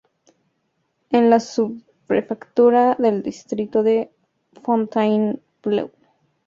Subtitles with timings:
[1.11, 4.09] Es la subprefectura del distrito de
[4.63, 5.91] Fontainebleau.